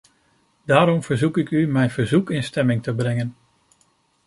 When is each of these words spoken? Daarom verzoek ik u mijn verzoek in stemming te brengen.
Daarom 0.65 1.03
verzoek 1.03 1.37
ik 1.37 1.51
u 1.51 1.67
mijn 1.67 1.89
verzoek 1.89 2.29
in 2.31 2.43
stemming 2.43 2.83
te 2.83 2.95
brengen. 2.95 3.35